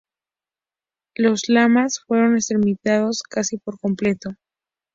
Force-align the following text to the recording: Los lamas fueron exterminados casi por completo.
Los 1.15 1.47
lamas 1.47 1.99
fueron 2.07 2.33
exterminados 2.35 3.21
casi 3.21 3.57
por 3.59 3.77
completo. 3.79 4.31